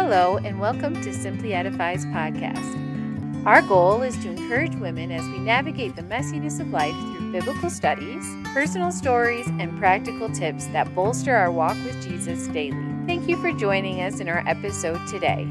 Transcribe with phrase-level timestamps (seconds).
[0.00, 3.44] Hello, and welcome to Simply Edified podcast.
[3.44, 7.68] Our goal is to encourage women as we navigate the messiness of life through biblical
[7.68, 8.24] studies,
[8.54, 12.78] personal stories, and practical tips that bolster our walk with Jesus daily.
[13.06, 15.48] Thank you for joining us in our episode today.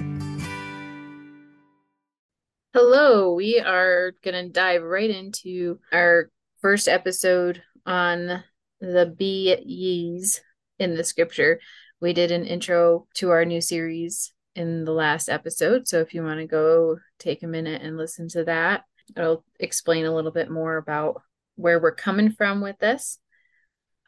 [2.73, 8.45] Hello, we are going to dive right into our first episode on
[8.79, 10.31] the be
[10.79, 11.59] in the scripture.
[11.99, 15.87] We did an intro to our new series in the last episode.
[15.87, 18.83] So if you want to go take a minute and listen to that,
[19.15, 21.21] it'll explain a little bit more about
[21.55, 23.19] where we're coming from with this.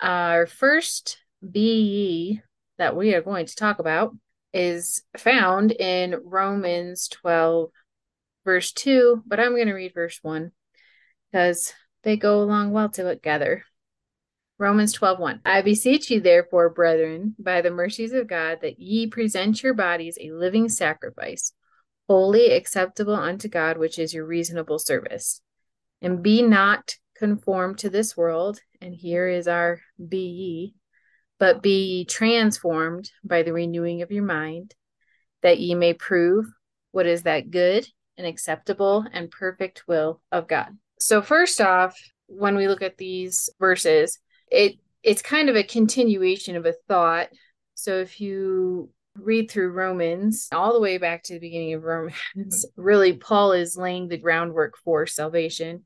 [0.02, 2.42] Our first BE
[2.80, 4.16] that we are going to talk about
[4.52, 7.70] is found in Romans 12,
[8.44, 10.52] verse 2, but I'm going to read verse 1
[11.32, 13.66] because they go along well together.
[14.60, 19.64] Romans 12:1 I beseech you therefore brethren by the mercies of God that ye present
[19.64, 21.54] your bodies a living sacrifice
[22.10, 25.42] holy acceptable unto God which is your reasonable service
[26.02, 30.76] and be not conformed to this world and here is our be ye
[31.40, 34.76] but be ye transformed by the renewing of your mind
[35.42, 36.46] that ye may prove
[36.92, 37.88] what is that good
[38.18, 40.78] and acceptable and perfect will of God.
[41.00, 44.20] So first off when we look at these verses
[44.52, 47.30] it it's kind of a continuation of a thought.
[47.76, 52.66] So if you read through Romans all the way back to the beginning of Romans,
[52.76, 55.84] really Paul is laying the groundwork for salvation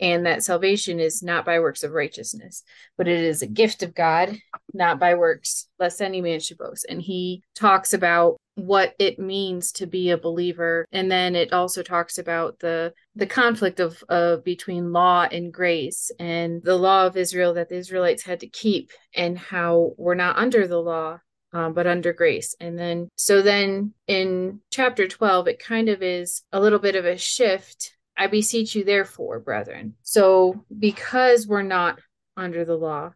[0.00, 2.62] and that salvation is not by works of righteousness,
[2.96, 4.34] but it is a gift of God,
[4.72, 6.86] not by works, lest any man should boast.
[6.88, 11.82] And he talks about what it means to be a believer and then it also
[11.82, 17.16] talks about the the conflict of of between law and grace and the law of
[17.16, 21.20] Israel that the Israelites had to keep and how we're not under the law
[21.52, 22.54] um, but under grace.
[22.60, 27.04] And then, so then in chapter 12, it kind of is a little bit of
[27.04, 29.94] a shift I beseech you, therefore, brethren.
[30.02, 31.98] So, because we're not
[32.36, 33.12] under the law,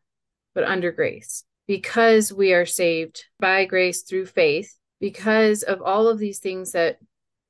[0.55, 6.19] but under grace, because we are saved by grace through faith, because of all of
[6.19, 6.99] these things that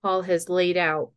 [0.02, 1.12] Paul has laid out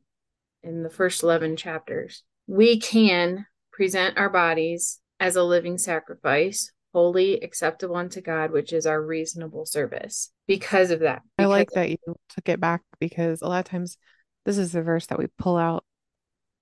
[0.67, 7.39] in the first 11 chapters, we can present our bodies as a living sacrifice, holy,
[7.41, 10.31] acceptable unto God, which is our reasonable service.
[10.47, 11.21] Because of that.
[11.37, 11.97] Because I like that you
[12.29, 13.97] took it back because a lot of times
[14.45, 15.83] this is the verse that we pull out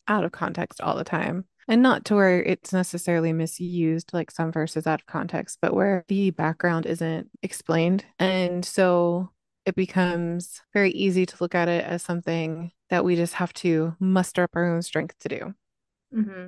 [0.08, 1.46] out of context all the time.
[1.68, 6.06] And not to where it's necessarily misused, like some verses out of context, but where
[6.08, 8.06] the background isn't explained.
[8.20, 9.32] And so
[9.66, 13.96] it becomes very easy to look at it as something that we just have to
[14.00, 15.54] muster up our own strength to do.
[16.14, 16.48] Mm-hmm.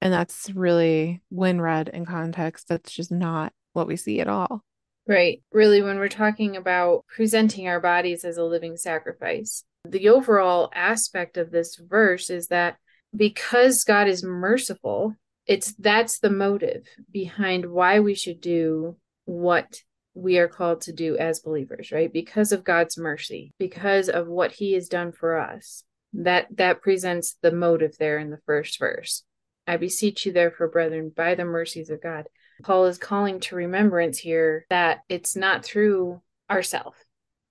[0.00, 4.62] And that's really, when read in context, that's just not what we see at all.
[5.06, 5.42] Right.
[5.50, 11.36] Really, when we're talking about presenting our bodies as a living sacrifice, the overall aspect
[11.36, 12.76] of this verse is that
[13.16, 15.14] because God is merciful,
[15.46, 19.82] it's that's the motive behind why we should do what
[20.18, 22.12] we are called to do as believers, right?
[22.12, 25.84] Because of God's mercy, because of what he has done for us.
[26.14, 29.24] That that presents the motive there in the first verse.
[29.66, 32.26] I beseech you therefore, brethren, by the mercies of God.
[32.62, 36.96] Paul is calling to remembrance here that it's not through ourself,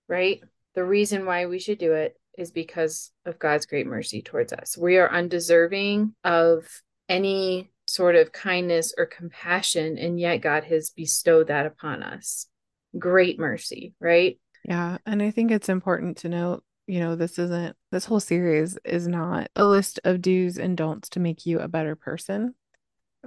[0.09, 0.41] right?
[0.73, 4.77] The reason why we should do it is because of God's great mercy towards us.
[4.77, 6.67] We are undeserving of
[7.07, 12.47] any sort of kindness or compassion, and yet God has bestowed that upon us.
[12.97, 14.39] Great mercy, right?
[14.63, 14.97] Yeah.
[15.05, 19.07] And I think it's important to note, you know, this isn't, this whole series is
[19.07, 22.55] not a list of do's and don'ts to make you a better person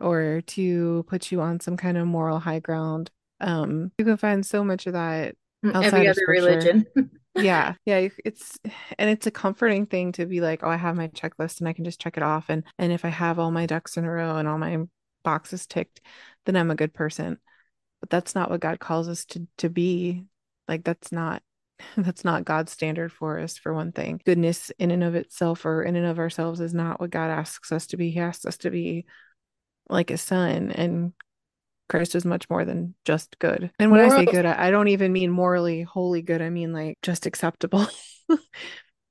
[0.00, 3.10] or to put you on some kind of moral high ground.
[3.41, 6.87] Um, you can find so much of that mm, outside every other religion.
[7.37, 8.58] yeah yeah it's
[8.98, 11.72] and it's a comforting thing to be like oh i have my checklist and i
[11.72, 14.10] can just check it off and and if i have all my ducks in a
[14.10, 14.78] row and all my
[15.22, 16.00] boxes ticked
[16.44, 17.38] then i'm a good person
[18.00, 20.25] but that's not what god calls us to to be
[20.69, 21.43] like that's not
[21.97, 25.82] that's not god's standard for us for one thing goodness in and of itself or
[25.82, 28.56] in and of ourselves is not what god asks us to be he asks us
[28.58, 29.06] to be
[29.88, 31.12] like a son and
[31.88, 33.73] Christ is much more than just good.
[33.81, 36.41] And when Moral- I say good, I, I don't even mean morally holy good.
[36.41, 37.87] I mean like just acceptable.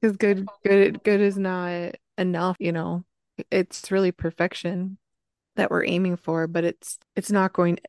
[0.02, 2.56] Because good, good, good is not enough.
[2.60, 3.04] You know,
[3.52, 4.98] it's really perfection
[5.56, 7.80] that we're aiming for, but it's it's not going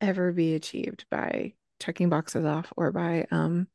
[0.00, 3.66] ever be achieved by checking boxes off or by um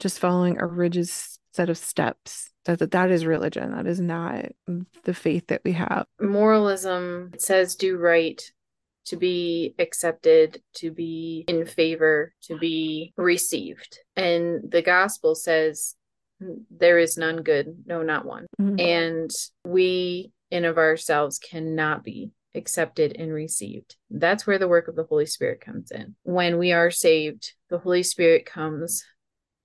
[0.00, 4.46] just following a rigid set of steps that, that that is religion that is not
[5.04, 8.52] the faith that we have moralism says do right
[9.04, 13.98] to be accepted, to be in favor, to be received.
[14.16, 15.94] And the gospel says,
[16.70, 18.46] there is none good, no, not one.
[18.60, 18.80] Mm-hmm.
[18.80, 19.30] And
[19.64, 23.96] we in of ourselves cannot be accepted and received.
[24.10, 26.14] That's where the work of the Holy Spirit comes in.
[26.22, 29.04] When we are saved, the Holy Spirit comes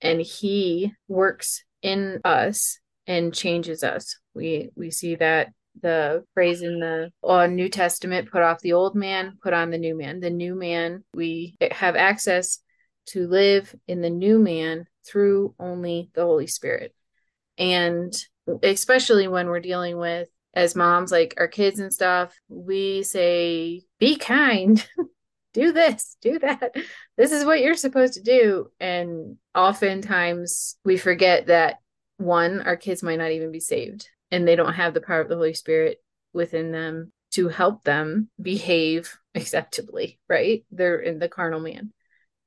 [0.00, 4.18] and he works in us and changes us.
[4.34, 5.48] We we see that
[5.80, 9.78] the phrase in the uh, New Testament put off the old man, put on the
[9.78, 10.20] new man.
[10.20, 12.58] The new man, we have access
[13.06, 16.94] to live in the new man through only the Holy Spirit.
[17.56, 18.12] And
[18.62, 24.16] especially when we're dealing with as moms like our kids and stuff, we say be
[24.16, 24.84] kind.
[25.54, 26.74] do this, do that.
[27.16, 28.70] This is what you're supposed to do.
[28.80, 31.76] And oftentimes we forget that
[32.16, 35.28] one, our kids might not even be saved and they don't have the power of
[35.28, 36.02] the Holy Spirit
[36.32, 40.64] within them to help them behave acceptably, right?
[40.72, 41.92] They're in the carnal man.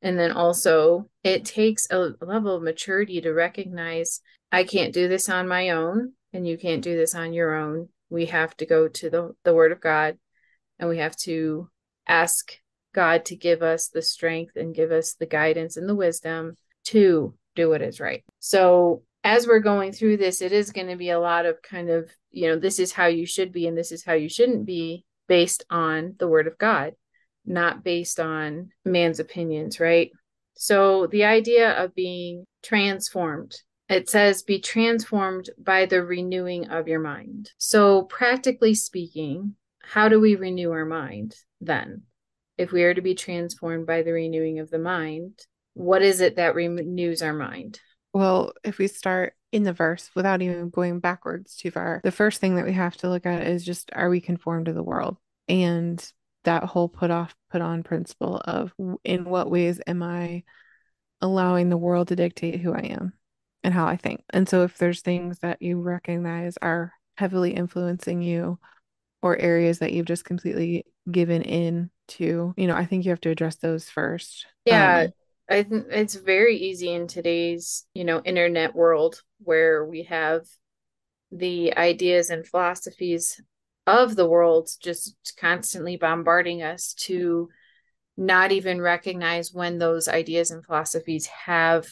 [0.01, 4.19] And then also, it takes a level of maturity to recognize
[4.51, 7.89] I can't do this on my own, and you can't do this on your own.
[8.11, 10.17] We have to go to the, the Word of God
[10.77, 11.69] and we have to
[12.07, 12.51] ask
[12.93, 17.33] God to give us the strength and give us the guidance and the wisdom to
[17.55, 18.23] do what is right.
[18.39, 21.89] So, as we're going through this, it is going to be a lot of kind
[21.89, 24.65] of, you know, this is how you should be and this is how you shouldn't
[24.65, 26.93] be based on the word of God,
[27.45, 30.09] not based on man's opinions, right?
[30.55, 33.55] So the idea of being transformed,
[33.91, 37.51] it says be transformed by the renewing of your mind.
[37.57, 42.03] So, practically speaking, how do we renew our mind then?
[42.57, 45.41] If we are to be transformed by the renewing of the mind,
[45.73, 47.81] what is it that renews our mind?
[48.13, 52.39] Well, if we start in the verse without even going backwards too far, the first
[52.39, 55.17] thing that we have to look at is just are we conformed to the world?
[55.49, 56.01] And
[56.45, 58.73] that whole put off, put on principle of
[59.03, 60.43] in what ways am I
[61.19, 63.13] allowing the world to dictate who I am
[63.63, 64.23] and how I think?
[64.31, 68.59] And so if there's things that you recognize are heavily influencing you
[69.21, 73.21] or areas that you've just completely given in to, you know, I think you have
[73.21, 74.45] to address those first.
[74.65, 75.05] Yeah.
[75.05, 75.13] Um,
[75.49, 80.45] I think it's very easy in today's, you know, internet world where we have
[81.31, 83.41] the ideas and philosophies
[83.87, 87.49] of the world just constantly bombarding us to
[88.17, 91.87] not even recognize when those ideas and philosophies have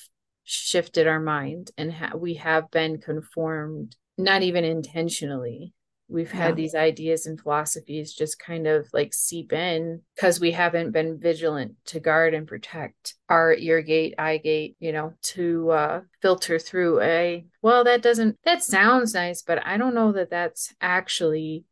[0.50, 5.74] shifted our mind and ha- we have been conformed not even intentionally
[6.08, 6.56] we've had yeah.
[6.56, 11.76] these ideas and philosophies just kind of like seep in because we haven't been vigilant
[11.86, 17.00] to guard and protect our ear gate eye gate you know to uh filter through
[17.02, 21.64] a well that doesn't that sounds nice but i don't know that that's actually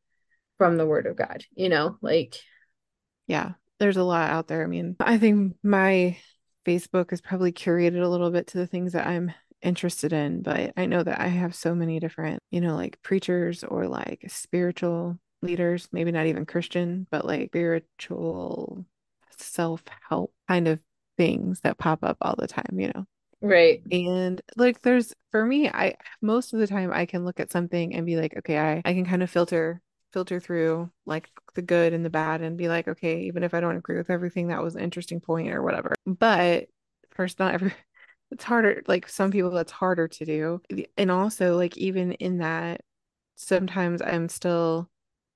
[0.59, 2.35] from the word of god you know like
[3.25, 6.15] yeah there's a lot out there i mean i think my
[6.67, 10.73] facebook is probably curated a little bit to the things that i'm interested in, but
[10.77, 15.17] I know that I have so many different, you know, like preachers or like spiritual
[15.41, 18.85] leaders, maybe not even Christian, but like spiritual
[19.37, 20.79] self help kind of
[21.17, 23.05] things that pop up all the time, you know.
[23.41, 23.83] Right.
[23.91, 27.93] And like there's for me, I most of the time I can look at something
[27.93, 29.81] and be like, okay, I I can kind of filter
[30.17, 33.59] filter through like the good and the bad and be like, okay, even if I
[33.59, 35.93] don't agree with everything, that was an interesting point or whatever.
[36.07, 36.69] But
[37.11, 37.71] first, not every
[38.31, 40.59] it's harder like some people that's harder to do
[40.97, 42.81] and also like even in that
[43.35, 44.89] sometimes i'm still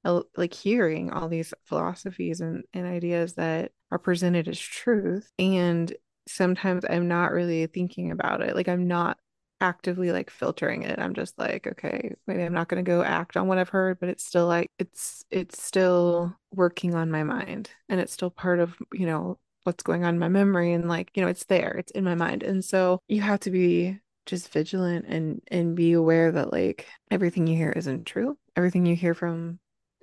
[0.03, 5.95] uh, like hearing all these philosophies and, and ideas that are presented as truth and
[6.27, 9.17] sometimes i'm not really thinking about it like i'm not
[9.61, 10.99] actively like filtering it.
[10.99, 13.99] I'm just like okay maybe i'm not going to go act on what i've heard
[13.99, 18.59] but it's still like it's it's still working on my mind and it's still part
[18.59, 21.71] of you know what's going on in my memory and like you know it's there
[21.77, 22.43] it's in my mind.
[22.43, 27.47] And so you have to be just vigilant and and be aware that like everything
[27.47, 28.37] you hear isn't true.
[28.55, 29.59] Everything you hear from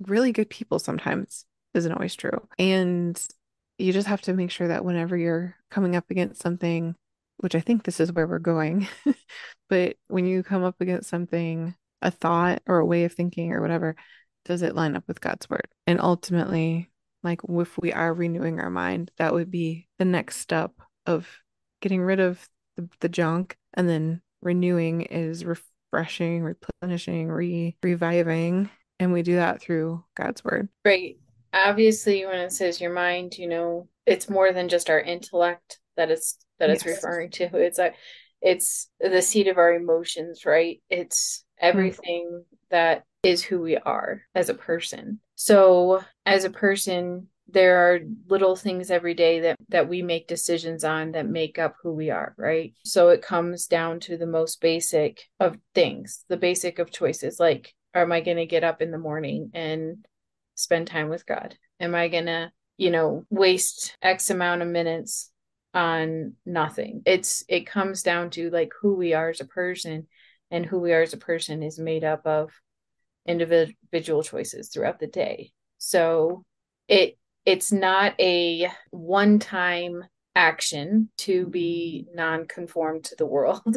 [0.06, 2.46] really good people sometimes isn't always true.
[2.58, 3.20] And
[3.78, 6.94] you just have to make sure that whenever you're coming up against something
[7.38, 8.87] which i think this is where we're going
[9.68, 13.61] but when you come up against something a thought or a way of thinking or
[13.61, 13.97] whatever
[14.49, 15.68] does it line up with god's word?
[15.87, 16.90] And ultimately
[17.23, 20.73] like if we are renewing our mind that would be the next step
[21.07, 21.28] of
[21.80, 28.71] getting rid of the, the junk and then renewing is refreshing replenishing re reviving.
[29.00, 30.68] And we do that through god's word.
[30.85, 31.18] Right.
[31.52, 36.11] Obviously when it says your mind you know it's more than just our intellect that
[36.11, 37.45] it's that it's referring to.
[37.55, 37.93] It's a
[38.40, 40.81] it's the seat of our emotions right?
[40.88, 42.57] It's everything mm-hmm.
[42.71, 45.21] that is who we are as a person.
[45.35, 50.85] So as a person there are little things every day that that we make decisions
[50.85, 52.73] on that make up who we are right?
[52.85, 57.38] So it comes down to the most basic of things the basic of choices.
[57.38, 60.07] Like am i going to get up in the morning and
[60.55, 61.57] spend time with god?
[61.81, 65.27] Am i going to you know waste x amount of minutes
[65.75, 67.02] on nothing.
[67.06, 70.06] It's it comes down to like who we are as a person
[70.50, 72.50] and who we are as a person is made up of
[73.26, 75.52] individual choices throughout the day.
[75.78, 76.44] So
[76.88, 83.62] it it's not a one time action to be non-conformed to the world.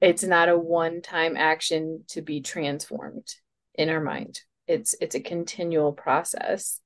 [0.00, 3.26] It's not a one time action to be transformed
[3.74, 4.38] in our mind.
[4.66, 6.78] It's it's a continual process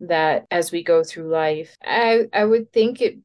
[0.00, 3.16] that as we go through life i i would think it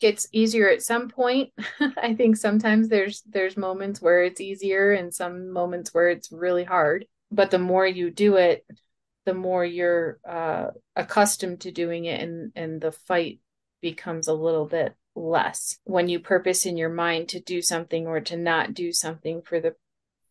[0.00, 1.50] gets easier at some point.
[1.96, 6.64] I think sometimes there's there's moments where it's easier and some moments where it's really
[6.64, 7.06] hard.
[7.30, 8.64] But the more you do it
[9.24, 13.40] the more you're uh, accustomed to doing it and and the fight
[13.82, 15.78] becomes a little bit less.
[15.84, 19.60] When you purpose in your mind to do something or to not do something for
[19.60, 19.74] the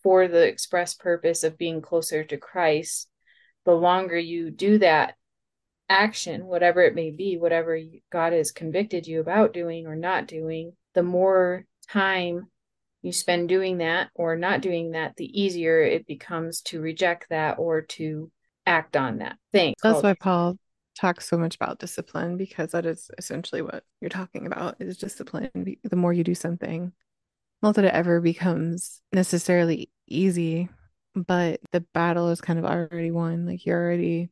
[0.01, 3.09] for the express purpose of being closer to Christ
[3.65, 5.15] the longer you do that
[5.87, 7.79] action whatever it may be whatever
[8.11, 12.47] God has convicted you about doing or not doing the more time
[13.03, 17.59] you spend doing that or not doing that the easier it becomes to reject that
[17.59, 18.31] or to
[18.65, 19.75] act on that thing.
[19.83, 20.57] That's why Paul
[20.95, 25.77] talks so much about discipline because that is essentially what you're talking about is discipline.
[25.83, 26.93] The more you do something,
[27.61, 30.69] not that it ever becomes necessarily easy,
[31.13, 33.45] but the battle is kind of already won.
[33.45, 34.29] Like you're already,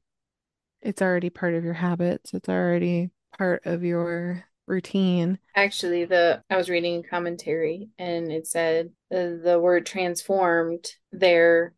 [0.84, 2.34] it's already part of your habits.
[2.34, 5.40] It's already part of your routine.
[5.56, 11.74] Actually, the I was reading a commentary and it said the, the word transformed there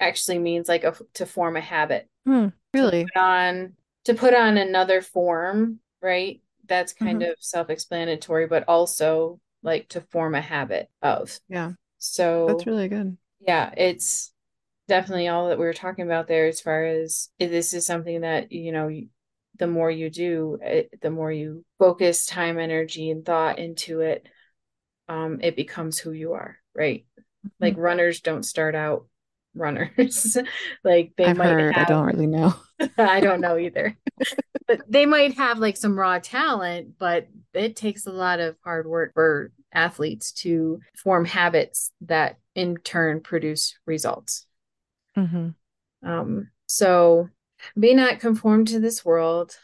[0.00, 2.08] actually means like a, to form a habit.
[2.26, 3.04] Hmm, really?
[3.04, 3.72] To put on
[4.04, 6.40] to put on another form, right?
[6.66, 7.30] That's kind mm-hmm.
[7.32, 11.38] of self-explanatory, but also like to form a habit of.
[11.48, 11.72] Yeah.
[11.98, 13.16] So that's really good.
[13.40, 14.32] Yeah, it's
[14.88, 18.52] definitely all that we were talking about there as far as this is something that,
[18.52, 18.90] you know,
[19.58, 24.26] the more you do, it, the more you focus time, energy, and thought into it,
[25.08, 27.04] um, it becomes who you are, right?
[27.18, 27.48] Mm-hmm.
[27.64, 29.06] Like runners don't start out
[29.54, 30.36] runners.
[30.84, 32.54] like they I've might heard, have, I don't really know.
[32.98, 33.96] I don't know either.
[34.66, 38.86] but they might have like some raw talent, but it takes a lot of hard
[38.86, 44.46] work for athletes to form habits that in turn produce results.
[45.16, 46.08] Mm-hmm.
[46.08, 47.28] Um, so
[47.78, 49.56] be not conformed to this world,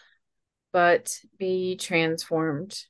[0.73, 2.85] but be transformed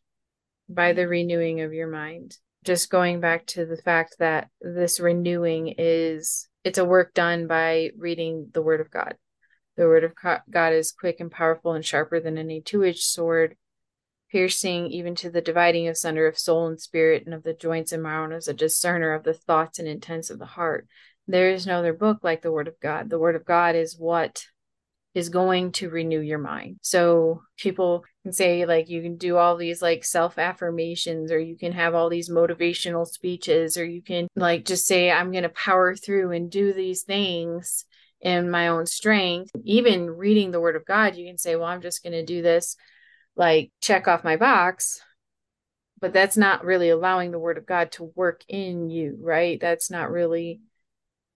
[0.68, 2.36] by the renewing of your mind.
[2.64, 7.90] Just going back to the fact that this renewing is it's a work done by
[7.96, 9.16] reading the word of God.
[9.76, 10.12] The word of
[10.50, 13.56] God is quick and powerful and sharper than any two-edged sword,
[14.30, 18.02] piercing even to the dividing asunder of soul and spirit and of the joints and
[18.02, 20.88] marrow, as a discerner of the thoughts and intents of the heart.
[21.28, 23.10] There is no other book like the word of God.
[23.10, 24.44] The word of God is what
[25.14, 26.78] is going to renew your mind.
[26.80, 31.56] So people can say like you can do all these like self affirmations or you
[31.56, 35.50] can have all these motivational speeches or you can like just say I'm going to
[35.50, 37.84] power through and do these things
[38.20, 39.50] in my own strength.
[39.64, 42.40] Even reading the word of God, you can say, well, I'm just going to do
[42.40, 42.76] this
[43.36, 45.00] like check off my box.
[46.00, 49.60] But that's not really allowing the word of God to work in you, right?
[49.60, 50.60] That's not really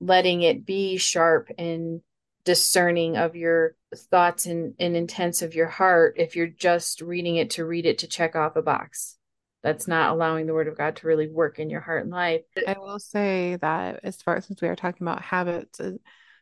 [0.03, 2.03] letting it be sharp and
[2.45, 7.51] discerning of your thoughts and, and intents of your heart if you're just reading it
[7.51, 9.17] to read it to check off a box.
[9.63, 12.43] That's not allowing the word of God to really work in your heart and life.
[12.67, 15.93] I will say that as far as since we are talking about habits, uh,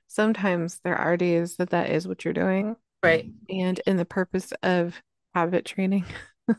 [0.07, 2.77] sometimes there are days that that is what you're doing.
[3.03, 3.31] Right.
[3.51, 4.95] And in the purpose of
[5.35, 6.07] habit training,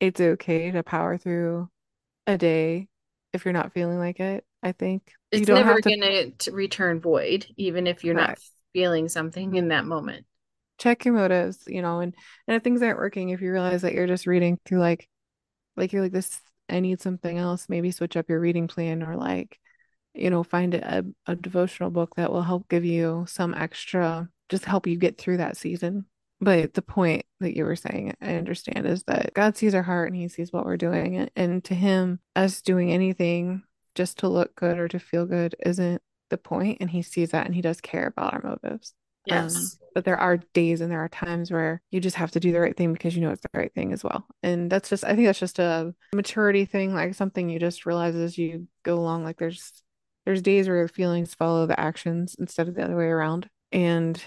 [0.00, 1.68] it's okay to power through
[2.26, 2.88] a day
[3.34, 4.44] if you're not feeling like it.
[4.64, 5.82] I think it's you don't never to...
[5.82, 8.28] going to return void, even if you're right.
[8.28, 8.38] not
[8.72, 10.24] feeling something in that moment.
[10.78, 12.14] Check your motives, you know, and
[12.48, 15.06] and if things aren't working, if you realize that you're just reading through like,
[15.76, 17.68] like you're like this, I need something else.
[17.68, 19.60] Maybe switch up your reading plan, or like,
[20.14, 24.64] you know, find a a devotional book that will help give you some extra, just
[24.64, 26.06] help you get through that season.
[26.40, 30.10] But the point that you were saying, I understand, is that God sees our heart
[30.10, 33.62] and He sees what we're doing, and to Him, us doing anything
[33.94, 37.46] just to look good or to feel good isn't the point and he sees that
[37.46, 38.94] and he does care about our motives
[39.26, 42.40] yes um, but there are days and there are times where you just have to
[42.40, 44.88] do the right thing because you know it's the right thing as well and that's
[44.88, 48.66] just i think that's just a maturity thing like something you just realize as you
[48.82, 49.82] go along like there's
[50.24, 54.22] there's days where your feelings follow the actions instead of the other way around and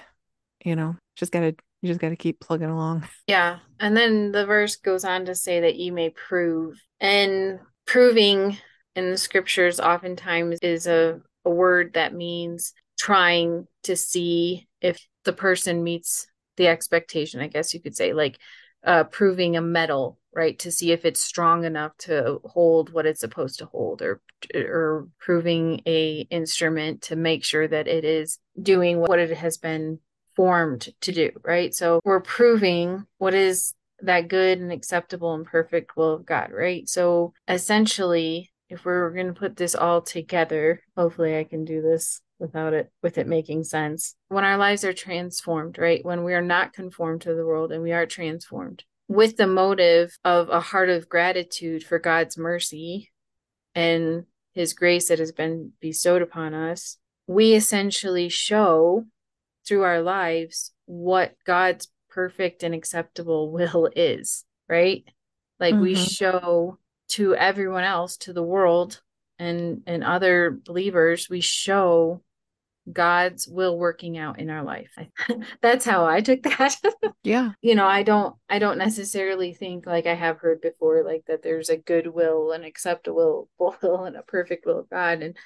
[0.64, 3.08] you know just gotta You just got to keep plugging along.
[3.28, 3.60] Yeah.
[3.80, 6.82] And then the verse goes on to say that you may prove.
[7.00, 8.58] And proving
[8.98, 15.34] in the scriptures oftentimes is a, a word that means trying to see if the
[15.34, 16.28] person meets
[16.58, 18.40] the expectation, I guess you could say, like
[18.84, 23.20] uh, proving a metal, right, to see if it's strong enough to hold what it's
[23.20, 24.20] supposed to hold, or
[24.56, 30.00] or proving a instrument to make sure that it is doing what it has been
[30.36, 31.74] formed to do, right?
[31.76, 36.88] So we're proving what is that good and acceptable and perfect will of God, right?
[36.90, 42.22] So essentially, if we're going to put this all together, hopefully I can do this
[42.40, 44.16] without it with it making sense.
[44.28, 46.04] When our lives are transformed, right?
[46.04, 50.18] When we are not conformed to the world and we are transformed with the motive
[50.24, 53.12] of a heart of gratitude for God's mercy
[53.74, 59.06] and his grace that has been bestowed upon us, we essentially show
[59.66, 65.06] through our lives what God's perfect and acceptable will is, right?
[65.60, 65.84] Like mm-hmm.
[65.84, 66.78] we show
[67.10, 69.02] to everyone else, to the world
[69.40, 72.22] and and other believers, we show
[72.92, 74.96] God's will working out in our life.
[75.62, 76.76] That's how I took that.
[77.24, 77.52] yeah.
[77.62, 81.44] You know, I don't I don't necessarily think like I have heard before like that
[81.44, 85.38] there's a good will, an acceptable will and a perfect will of God and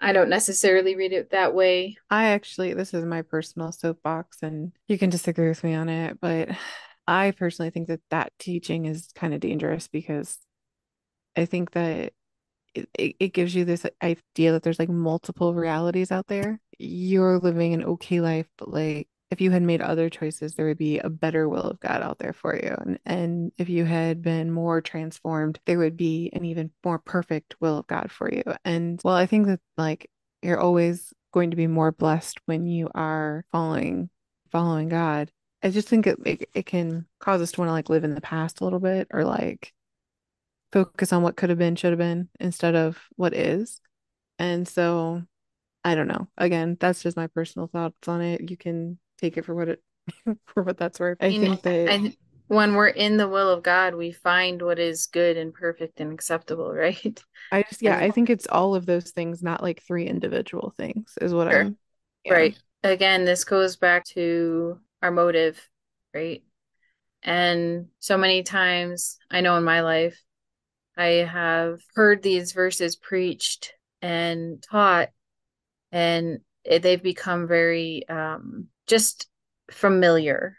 [0.00, 1.96] I don't necessarily read it that way.
[2.10, 6.18] I actually this is my personal soapbox and you can disagree with me on it,
[6.20, 6.48] but
[7.06, 10.38] I personally think that that teaching is kind of dangerous because
[11.36, 12.12] I think that
[12.74, 16.60] it, it gives you this idea that there's like multiple realities out there.
[16.78, 20.78] You're living an okay life, but like if you had made other choices, there would
[20.78, 22.74] be a better will of God out there for you.
[22.78, 27.56] And, and if you had been more transformed, there would be an even more perfect
[27.60, 28.42] will of God for you.
[28.64, 30.10] And well, I think that like
[30.42, 34.10] you're always going to be more blessed when you are following
[34.52, 35.32] following God.
[35.62, 38.14] I just think it, it, it can cause us to want to like live in
[38.14, 39.72] the past a little bit or like
[40.74, 43.80] focus on what could have been, should have been instead of what is.
[44.40, 45.22] And so
[45.84, 46.26] I don't know.
[46.36, 48.50] Again, that's just my personal thoughts on it.
[48.50, 49.82] You can take it for what it
[50.46, 51.18] for what that's worth.
[51.20, 52.16] I, I think that I,
[52.48, 56.12] when we're in the will of God, we find what is good and perfect and
[56.12, 57.22] acceptable, right?
[57.52, 61.16] I just yeah, I think it's all of those things, not like three individual things,
[61.20, 61.60] is what sure.
[61.60, 61.78] I'm
[62.24, 62.32] yeah.
[62.32, 62.58] right.
[62.82, 65.68] Again, this goes back to our motive,
[66.12, 66.42] right?
[67.22, 70.20] And so many times I know in my life
[70.96, 75.08] I have heard these verses preached and taught,
[75.90, 79.28] and they've become very um, just
[79.70, 80.56] familiar.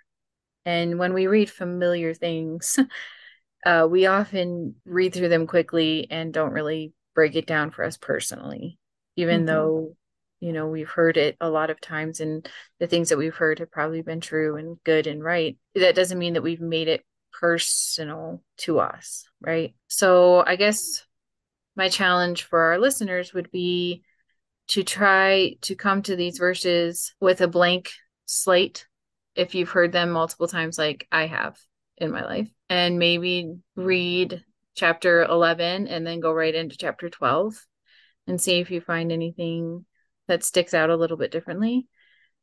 [0.65, 2.79] And when we read familiar things,
[3.65, 7.97] uh, we often read through them quickly and don't really break it down for us
[7.97, 8.77] personally,
[9.15, 9.45] even mm-hmm.
[9.45, 9.95] though
[10.41, 12.47] you know we've heard it a lot of times and
[12.79, 16.19] the things that we've heard have probably been true and good and right that doesn't
[16.19, 17.03] mean that we've made it
[17.39, 19.75] personal to us, right?
[19.87, 21.05] So I guess
[21.75, 24.03] my challenge for our listeners would be
[24.69, 27.91] to try to come to these verses with a blank
[28.25, 28.87] slate
[29.35, 31.57] if you've heard them multiple times like I have
[31.97, 34.43] in my life and maybe read
[34.75, 37.55] chapter 11 and then go right into chapter 12
[38.27, 39.85] and see if you find anything
[40.27, 41.87] that sticks out a little bit differently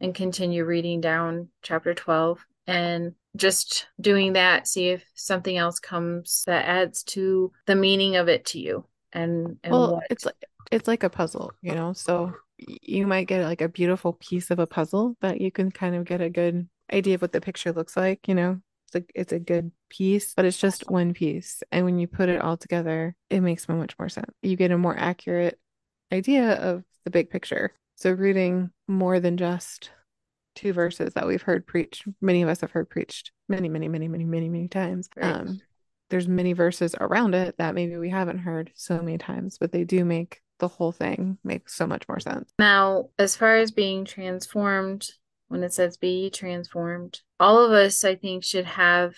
[0.00, 6.44] and continue reading down chapter 12 and just doing that see if something else comes
[6.46, 10.04] that adds to the meaning of it to you and, and well what...
[10.10, 11.92] it's like it's like a puzzle you know?
[11.92, 15.94] So you might get like a beautiful piece of a puzzle that you can kind
[15.94, 18.60] of get a good idea of what the picture looks like you know?
[18.88, 22.28] It's a, it's a good piece but it's just one piece and when you put
[22.28, 24.30] it all together it makes so much more sense.
[24.42, 25.58] You get a more accurate
[26.12, 27.72] idea of the big picture.
[27.96, 29.90] So reading more than just
[30.54, 32.04] two verses that we've heard preached.
[32.20, 35.08] Many of us have heard preached many, many, many, many, many, many times.
[35.16, 35.34] Right.
[35.34, 35.60] Um,
[36.10, 39.84] there's many verses around it that maybe we haven't heard so many times, but they
[39.84, 42.52] do make the whole thing make so much more sense.
[42.58, 45.08] Now, as far as being transformed,
[45.48, 49.14] when it says be transformed, all of us, I think, should have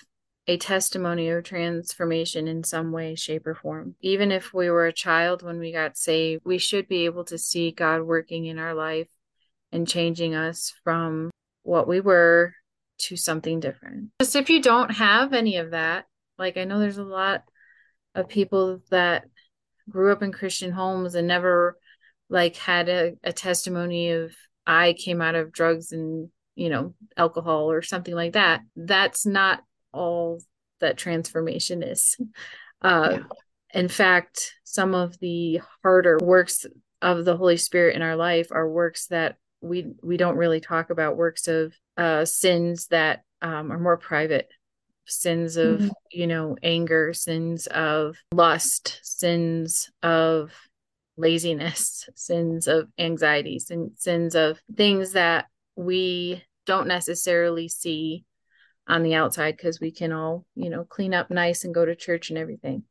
[0.47, 3.94] a testimony of transformation in some way, shape, or form.
[4.01, 7.38] Even if we were a child when we got saved, we should be able to
[7.38, 9.09] see God working in our life
[9.75, 11.31] and changing us from
[11.65, 12.55] what we were
[12.97, 14.11] to something different.
[14.21, 16.07] Just if you don't have any of that,
[16.39, 17.43] like I know there's a lot
[18.15, 19.25] of people that
[19.91, 21.77] grew up in Christian homes and never
[22.31, 24.33] like had a, a testimony of
[24.67, 28.61] I came out of drugs and you know alcohol or something like that.
[28.77, 30.41] That's not all
[30.81, 32.17] that transformation is.
[32.83, 33.23] Uh, yeah.
[33.73, 36.67] In fact, some of the harder works
[37.01, 40.90] of the Holy Spirit in our life are works that we we don't really talk
[40.90, 44.50] about works of uh, sins that um, are more private
[45.07, 45.88] sins of mm-hmm.
[46.11, 50.50] you know anger sins of lust sins of
[51.16, 55.46] laziness sins of anxiety sin, sins of things that
[55.77, 58.24] we don't necessarily see
[58.87, 61.94] on the outside because we can all you know clean up nice and go to
[61.94, 62.83] church and everything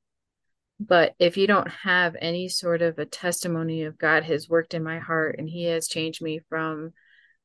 [0.88, 4.84] but if you don't have any sort of a testimony of God has worked in
[4.84, 6.94] my heart and he has changed me from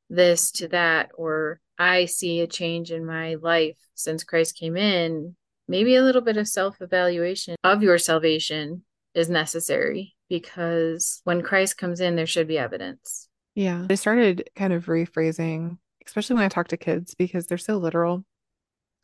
[0.09, 5.35] this to that, or I see a change in my life since Christ came in,
[5.67, 11.77] maybe a little bit of self evaluation of your salvation is necessary because when Christ
[11.77, 13.27] comes in, there should be evidence.
[13.55, 13.85] Yeah.
[13.89, 18.25] I started kind of rephrasing, especially when I talk to kids because they're so literal.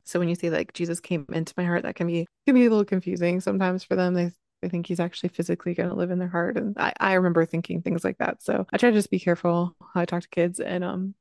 [0.06, 2.66] So when you say like Jesus came into my heart, that can be can be
[2.66, 4.14] a little confusing sometimes for them.
[4.14, 7.14] They they think he's actually physically going to live in their heart, and I I
[7.14, 8.42] remember thinking things like that.
[8.44, 10.60] So I try to just be careful how I talk to kids.
[10.60, 11.16] And um,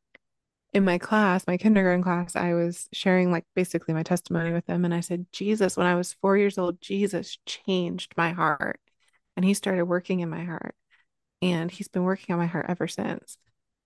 [0.72, 4.84] in my class, my kindergarten class, I was sharing like basically my testimony with them,
[4.84, 8.80] and I said Jesus, when I was four years old, Jesus changed my heart,
[9.36, 10.74] and he started working in my heart,
[11.42, 13.38] and he's been working on my heart ever since.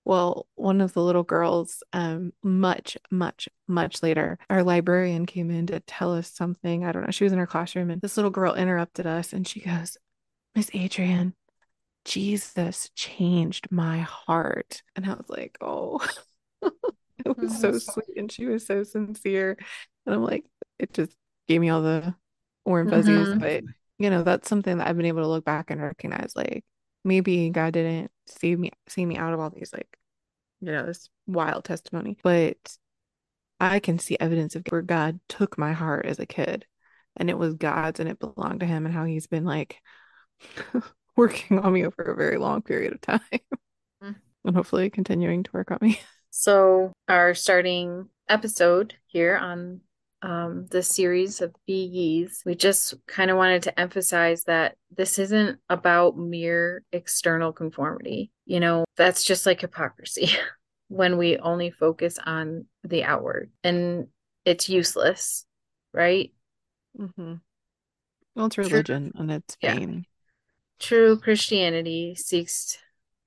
[0.09, 5.67] Well, one of the little girls, um, much, much, much later, our librarian came in
[5.67, 6.83] to tell us something.
[6.83, 7.11] I don't know.
[7.11, 9.99] She was in her classroom and this little girl interrupted us and she goes,
[10.55, 11.35] Miss Adrian,
[12.07, 14.83] Jesus changed my heart.
[14.97, 16.01] And I was like, oh,
[16.63, 18.17] it was so sweet.
[18.17, 19.59] And she was so sincere.
[20.07, 20.47] And I'm like,
[20.79, 21.15] it just
[21.49, 22.15] gave me all the
[22.65, 23.29] warm fuzzies.
[23.29, 23.41] Mm-hmm.
[23.41, 23.65] But,
[23.99, 26.65] you know, that's something that I've been able to look back and recognize like,
[27.05, 29.89] maybe God didn't see me see me out of all these like
[30.61, 32.57] you know this wild testimony but
[33.61, 36.65] I can see evidence of where God took my heart as a kid
[37.17, 39.81] and it was God's and it belonged to him and how he's been like
[41.17, 43.21] working on me over a very long period of time
[44.03, 44.15] mm.
[44.45, 46.01] and hopefully continuing to work on me.
[46.31, 49.81] So our starting episode here on
[50.23, 55.19] um, the series of Be Ye's, we just kind of wanted to emphasize that this
[55.19, 58.33] isn't about mere external conformity.
[58.45, 60.31] You know, that's just like hypocrisy
[60.89, 64.09] when we only focus on the outward and
[64.45, 65.45] it's useless,
[65.93, 66.33] right?
[66.99, 67.35] Mm-hmm.
[68.35, 69.21] Well, it's religion True.
[69.21, 69.93] and it's vain.
[69.93, 70.01] Yeah.
[70.81, 72.79] True Christianity seeks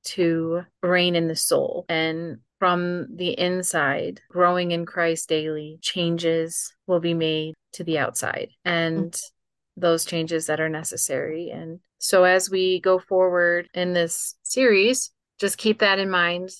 [0.04, 7.00] to reign in the soul and from the inside, growing in Christ daily, changes will
[7.00, 9.82] be made to the outside and mm-hmm.
[9.82, 11.50] those changes that are necessary.
[11.50, 16.52] And so, as we go forward in this series, just keep that in mind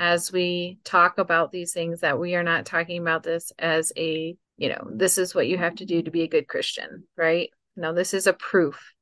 [0.00, 4.34] as we talk about these things that we are not talking about this as a,
[4.56, 7.50] you know, this is what you have to do to be a good Christian, right?
[7.76, 8.94] No, this is a proof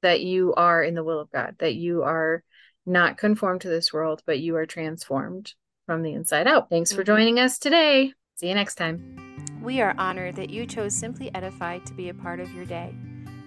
[0.00, 2.42] that you are in the will of God, that you are
[2.86, 5.52] not conformed to this world, but you are transformed
[5.86, 6.68] from the inside out.
[6.68, 7.14] Thanks for mm-hmm.
[7.14, 8.12] joining us today.
[8.34, 9.16] See you next time.
[9.62, 12.94] We are honored that you chose Simply Edified to be a part of your day.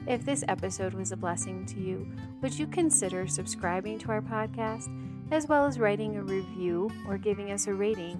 [0.08, 4.90] If this episode was a blessing to you, would you consider subscribing to our podcast,
[5.32, 8.20] as well as writing a review or giving us a rating?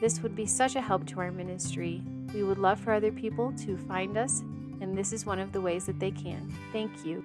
[0.00, 2.02] This would be such a help to our ministry.
[2.32, 4.40] We would love for other people to find us,
[4.80, 6.50] and this is one of the ways that they can.
[6.72, 7.22] Thank you.